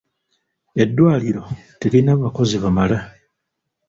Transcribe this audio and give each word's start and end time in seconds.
Eddwaliro 0.83 1.43
teririna 1.79 2.11
bakozi 2.21 2.55
bamala. 2.63 2.99